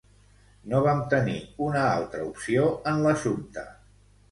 No 0.71 0.79
vam 0.87 1.01
tenir 1.15 1.35
una 1.67 1.85
altra 1.91 2.23
opció 2.31 2.67
en 2.95 3.01
l'assumpte. 3.07 3.71